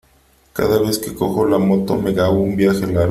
Cada 0.53 0.79
vez 0.79 0.97
que 0.97 1.13
cojo 1.13 1.45
la 1.45 1.59
moto 1.59 1.95
me 1.95 2.09
hago 2.19 2.39
un 2.41 2.55
viaje 2.55 2.79
largo. 2.87 2.99